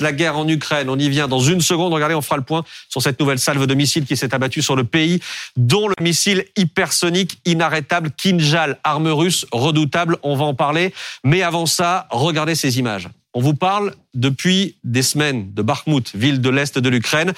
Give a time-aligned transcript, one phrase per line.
[0.00, 0.88] la guerre en Ukraine.
[0.88, 1.92] On y vient dans une seconde.
[1.92, 4.76] Regardez, on fera le point sur cette nouvelle salve de missiles qui s'est abattue sur
[4.76, 5.20] le pays,
[5.56, 10.16] dont le missile hypersonique inarrêtable Kinjal, arme russe redoutable.
[10.22, 10.92] On va en parler.
[11.22, 13.08] Mais avant ça, regardez ces images.
[13.34, 17.32] On vous parle depuis des semaines de Bakhmut, ville de l'Est de l'Ukraine.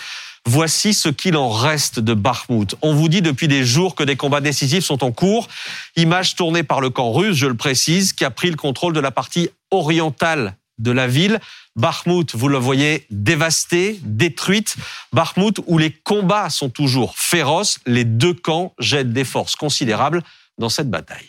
[0.49, 2.77] Voici ce qu'il en reste de Bakhmut.
[2.81, 5.49] On vous dit depuis des jours que des combats décisifs sont en cours.
[5.97, 9.01] Images tournées par le camp russe, je le précise, qui a pris le contrôle de
[9.01, 11.41] la partie orientale de la ville.
[11.77, 14.77] Bakhmut, vous le voyez, dévastée, détruite.
[15.13, 20.23] Bakhmut, où les combats sont toujours féroces, les deux camps jettent des forces considérables
[20.59, 21.29] dans cette bataille.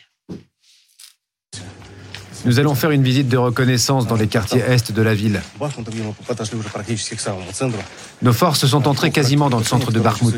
[2.46, 5.42] Nous allons faire une visite de reconnaissance dans les quartiers est de la ville.
[8.22, 10.34] Nos forces sont entrées quasiment dans le centre de Bakhmut.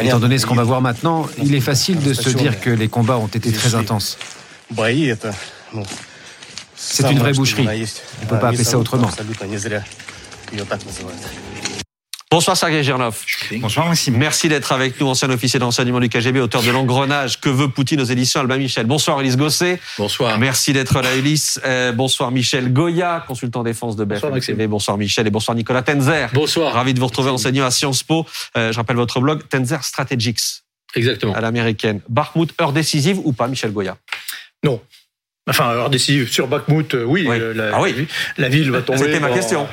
[0.00, 2.88] Étant donné ce qu'on va voir maintenant, il est facile de se dire que les
[2.88, 4.16] combats ont été très intenses.
[6.82, 7.66] C'est une vraie boucherie.
[7.66, 9.10] On ne peut pas appeler ça autrement.
[12.32, 13.24] Bonsoir Sergei Girnov.
[13.60, 14.16] Bonsoir Maxime.
[14.16, 18.00] Merci d'être avec nous, ancien officier d'enseignement du KGB, auteur de l'engrenage Que veut Poutine
[18.00, 18.86] aux éditions Albin Michel.
[18.86, 19.80] Bonsoir Elise Gosset.
[19.98, 20.38] Bonsoir.
[20.38, 21.60] Merci d'être là Elise.
[21.64, 24.66] Euh, bonsoir Michel Goya, consultant défense de BFM bonsoir, TV.
[24.68, 26.30] Bonsoir Michel et bonsoir Nicolas Tenzer.
[26.32, 26.72] Bonsoir.
[26.72, 28.24] Ravi de vous retrouver enseignant à Sciences Po.
[28.56, 30.62] Euh, je rappelle votre blog Tenzer Strategics.
[30.94, 31.34] Exactement.
[31.34, 32.00] À l'américaine.
[32.08, 33.96] Bakhmut, heure décisive ou pas Michel Goya?
[34.64, 34.80] Non.
[35.48, 37.38] Enfin, heure décisive sur Bakhmut, euh, oui, Oui.
[37.40, 38.06] euh, La, Ah oui.
[38.36, 38.98] la ville va tomber.
[38.98, 39.66] C'était ma dans- question.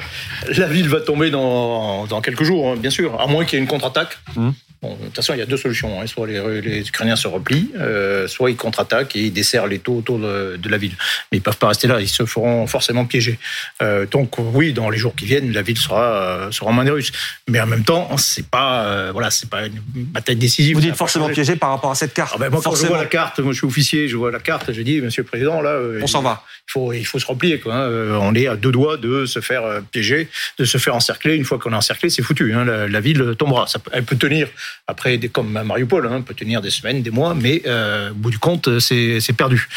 [0.55, 3.61] La ville va tomber dans, dans quelques jours, hein, bien sûr, à moins qu'il y
[3.61, 4.17] ait une contre-attaque.
[4.35, 4.53] Mhm.
[4.81, 5.99] Bon, de toute façon, il y a deux solutions.
[5.99, 6.05] hein.
[6.05, 9.97] Soit les, les Ukrainiens se replient, euh, soit ils contre-attaquent et ils desserrent les taux
[9.97, 10.95] autour de, de la ville.
[11.31, 13.39] Mais ils peuvent pas rester là, ils se feront forcément piéger.
[13.81, 16.83] Euh, donc oui, dans les jours qui viennent, la ville sera, euh, sera en main
[16.85, 17.11] des Russes.
[17.49, 20.75] Mais en même temps, c'est pas, euh, voilà, pas une bataille décisive.
[20.75, 22.33] Vous dites forcément piégé par rapport à cette carte.
[22.35, 24.39] Ah ben moi, quand je vois la carte, moi je suis officier, je vois la
[24.39, 26.43] carte, je dis, Monsieur le Président, là, On s'en va.
[26.67, 27.59] il faut, il faut se replier.
[27.59, 27.89] Quoi, hein.
[28.21, 31.35] On est à deux doigts de se faire piéger, de se faire encercler.
[31.35, 32.53] Une fois qu'on est encerclé, c'est foutu.
[32.53, 32.63] hein.
[32.63, 33.65] La, la ville tombera.
[33.67, 34.47] Ça elle peut tenir,
[34.87, 38.31] après, des- comme Mariupol, hein, peut tenir des semaines, des mois, mais euh, au bout
[38.31, 39.67] du compte, c'est c'est perdu.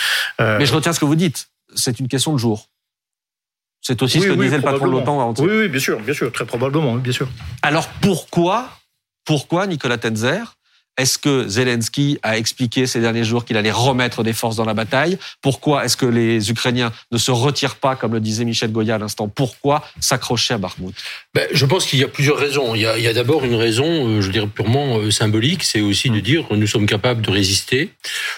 [0.40, 1.48] Euh, Mais je retiens ce que vous dites.
[1.74, 2.68] C'est une question de jour.
[3.80, 5.48] C'est aussi oui, ce que oui, disait le patron de l'OTAN avant-hier.
[5.48, 7.28] Oui, oui, bien sûr, bien sûr, très probablement, oui, bien sûr.
[7.62, 8.68] Alors pourquoi,
[9.24, 10.56] pourquoi Nicolas Tenzer
[11.00, 14.74] est-ce que Zelensky a expliqué ces derniers jours qu'il allait remettre des forces dans la
[14.74, 15.18] bataille?
[15.40, 18.98] Pourquoi est-ce que les Ukrainiens ne se retirent pas, comme le disait Michel Goya à
[18.98, 19.28] l'instant?
[19.28, 20.94] Pourquoi s'accrocher à Bakhmut
[21.34, 22.74] Ben, je pense qu'il y a plusieurs raisons.
[22.74, 26.10] Il y a, a d'abord une raison, euh, je dirais purement euh, symbolique, c'est aussi
[26.10, 27.90] de dire nous sommes capables de résister.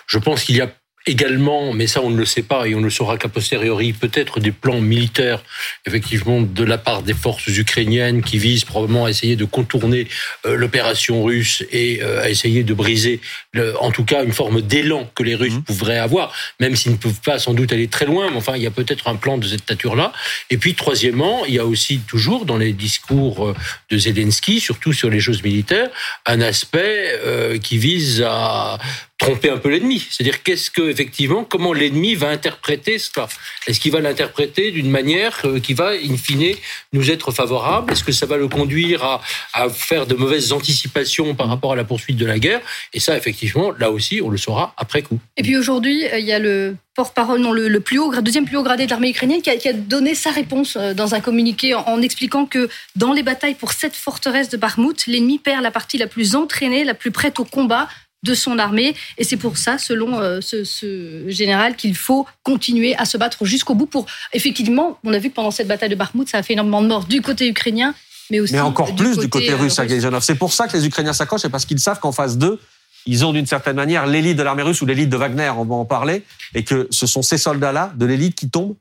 [0.06, 0.68] Je pense qu'il y a
[1.06, 3.92] également, mais ça on ne le sait pas et on ne le saura qu'a posteriori,
[3.92, 5.42] peut-être des plans militaires,
[5.86, 10.06] effectivement, de la part des forces ukrainiennes qui visent probablement à essayer de contourner
[10.46, 13.20] euh, l'opération russe et euh, à essayer de briser,
[13.52, 15.62] le- en tout cas, une forme d'élan que les Russes Mhm.
[15.64, 18.62] pourraient avoir, même s'ils ne peuvent pas sans doute aller très loin, mais enfin, il
[18.62, 20.12] y a peut-être un plan de cette nature-là.
[20.50, 23.54] Et puis, troisièmement, il y a aussi toujours dans les discours euh,
[23.90, 25.90] de Zelensky, surtout sur les choses militaires,
[26.26, 28.78] un aspect euh, qui vise à
[29.22, 30.04] tromper un peu l'ennemi.
[30.10, 33.28] C'est-à-dire qu'est-ce que effectivement, comment l'ennemi va interpréter cela
[33.68, 36.56] Est-ce qu'il va l'interpréter d'une manière euh, qui va, in fine,
[36.92, 37.92] nous être favorable?
[37.92, 41.84] Est-ce que ça va le conduire à, faire de mauvaises anticipations par rapport à la
[41.84, 42.60] poursuite de la guerre?
[42.92, 45.20] Et ça, effectivement, là aussi, on le saura après coup.
[45.36, 48.56] Et puis aujourd'hui, euh, il y a le porte-parole, non, le, plus haut, deuxième plus
[48.56, 52.02] haut gradé de l'armée ukrainienne, qui a, donné sa réponse euh, dans un communiqué en,
[52.02, 56.08] expliquant que dans les batailles pour cette forteresse de Bakhmut, l'ennemi perd la partie la
[56.08, 57.88] plus entraînée, la plus prête au combat
[58.22, 58.94] de son armée.
[59.18, 63.44] Et c'est pour ça, selon euh, ce, ce général, qu'il faut continuer à se battre
[63.44, 66.42] jusqu'au bout pour, effectivement, on a vu que pendant cette bataille de Bakhmut, ça a
[66.42, 67.94] fait énormément de morts du côté ukrainien,
[68.30, 70.22] mais aussi Mais encore plus du côté euh, russe, Zonov.
[70.22, 72.58] C'est pour ça que les Ukrainiens s'accrochent, et parce qu'ils savent qu'en phase 2,
[73.06, 75.74] ils ont d'une certaine manière l'élite de l'armée russe ou l'élite de Wagner, on va
[75.74, 76.22] en parler,
[76.54, 78.76] et que ce sont ces soldats-là, de l'élite, qui tombent.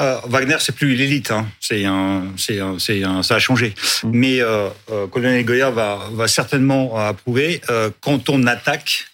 [0.00, 1.46] Euh, Wagner, c'est plus l'élite, hein.
[1.60, 3.74] c'est un, c'est un, c'est un, ça a changé.
[4.02, 4.10] Mm.
[4.12, 7.60] Mais euh, euh, colonel Goya va, va certainement approuver.
[7.70, 9.06] Euh, quand on attaque,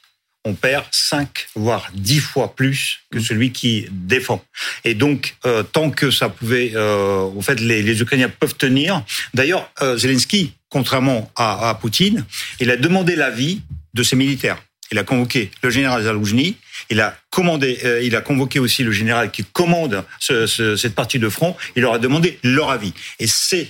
[0.44, 4.42] on perd 5 voire 10 fois plus que celui qui défend.
[4.84, 9.04] Et donc, euh, tant que ça pouvait, euh, en fait, les, les Ukrainiens peuvent tenir.
[9.34, 12.24] D'ailleurs, euh, Zelensky, contrairement à, à Poutine,
[12.58, 13.62] il a demandé l'avis
[13.94, 14.62] de ses militaires.
[14.92, 16.56] Il a convoqué le général Zaloujny,
[16.88, 20.94] il a commandé, euh, il a convoqué aussi le général qui commande ce- ce- cette
[20.94, 21.56] partie de front.
[21.76, 22.94] Il leur a demandé leur avis.
[23.18, 23.68] Et c'est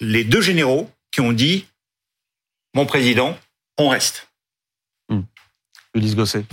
[0.00, 1.66] les deux généraux qui ont dit,
[2.74, 3.38] mon président,
[3.78, 4.28] on reste.
[5.94, 6.44] Ulysse Gosset.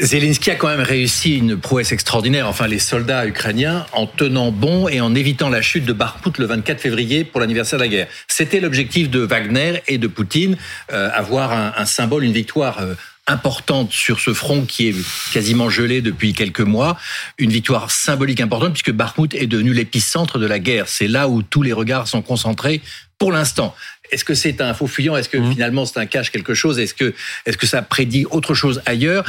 [0.00, 4.88] Zelensky a quand même réussi une prouesse extraordinaire, enfin les soldats ukrainiens, en tenant bon
[4.88, 8.08] et en évitant la chute de Bakhmut le 24 février pour l'anniversaire de la guerre.
[8.26, 10.56] C'était l'objectif de Wagner et de Poutine,
[10.92, 12.94] euh, avoir un, un symbole, une victoire euh,
[13.26, 14.94] importante sur ce front qui est
[15.32, 16.98] quasiment gelé depuis quelques mois,
[17.38, 20.88] une victoire symbolique importante puisque Bakhmut est devenu l'épicentre de la guerre.
[20.88, 22.82] C'est là où tous les regards sont concentrés
[23.18, 23.74] pour l'instant.
[24.10, 25.16] Est-ce que c'est un faux fuyant?
[25.16, 25.52] Est-ce que mmh.
[25.52, 26.78] finalement c'est un cache quelque chose?
[26.78, 27.14] Est-ce que,
[27.46, 29.24] est-ce que ça prédit autre chose ailleurs?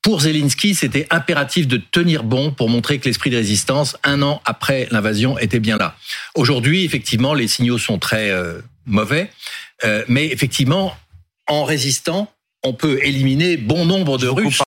[0.00, 4.42] Pour Zelensky, c'était impératif de tenir bon pour montrer que l'esprit de résistance, un an
[4.44, 5.96] après l'invasion, était bien là.
[6.34, 9.30] Aujourd'hui, effectivement, les signaux sont très euh, mauvais,
[9.82, 10.94] euh, mais effectivement,
[11.46, 12.30] en résistant,
[12.64, 14.58] on peut éliminer bon nombre de Russes.